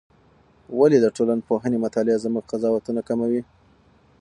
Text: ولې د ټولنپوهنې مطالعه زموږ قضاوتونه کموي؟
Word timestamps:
ولې 0.79 0.97
د 1.01 1.07
ټولنپوهنې 1.17 1.77
مطالعه 1.85 2.23
زموږ 2.25 2.43
قضاوتونه 2.51 3.01
کموي؟ 3.07 3.41